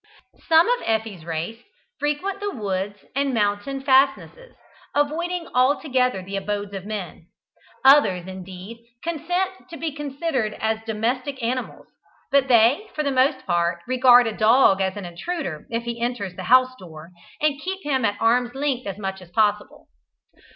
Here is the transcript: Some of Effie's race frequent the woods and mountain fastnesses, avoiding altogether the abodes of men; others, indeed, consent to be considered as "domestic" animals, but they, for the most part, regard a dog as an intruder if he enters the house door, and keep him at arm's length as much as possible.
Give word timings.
Some 0.49 0.67
of 0.67 0.81
Effie's 0.83 1.23
race 1.25 1.59
frequent 1.99 2.39
the 2.39 2.49
woods 2.49 3.05
and 3.15 3.35
mountain 3.35 3.81
fastnesses, 3.81 4.55
avoiding 4.95 5.47
altogether 5.53 6.23
the 6.23 6.37
abodes 6.37 6.73
of 6.73 6.87
men; 6.87 7.27
others, 7.85 8.25
indeed, 8.25 8.83
consent 9.03 9.69
to 9.69 9.77
be 9.77 9.91
considered 9.91 10.55
as 10.55 10.81
"domestic" 10.87 11.43
animals, 11.43 11.85
but 12.31 12.47
they, 12.47 12.89
for 12.95 13.03
the 13.03 13.11
most 13.11 13.45
part, 13.45 13.81
regard 13.87 14.25
a 14.25 14.35
dog 14.35 14.81
as 14.81 14.97
an 14.97 15.05
intruder 15.05 15.67
if 15.69 15.83
he 15.83 16.01
enters 16.01 16.35
the 16.35 16.45
house 16.45 16.73
door, 16.79 17.11
and 17.39 17.61
keep 17.61 17.83
him 17.83 18.03
at 18.03 18.17
arm's 18.19 18.55
length 18.55 18.87
as 18.87 18.97
much 18.97 19.21
as 19.21 19.29
possible. 19.29 19.87